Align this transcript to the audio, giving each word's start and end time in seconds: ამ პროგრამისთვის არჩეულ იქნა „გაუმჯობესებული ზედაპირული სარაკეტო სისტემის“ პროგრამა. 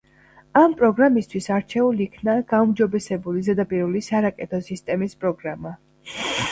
ამ 0.61 0.71
პროგრამისთვის 0.79 1.49
არჩეულ 1.57 2.01
იქნა 2.07 2.35
„გაუმჯობესებული 2.55 3.45
ზედაპირული 3.51 4.03
სარაკეტო 4.11 4.65
სისტემის“ 4.71 5.17
პროგრამა. 5.25 5.79